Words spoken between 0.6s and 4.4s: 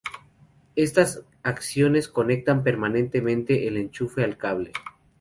Estas acciones conectan permanentemente el enchufe al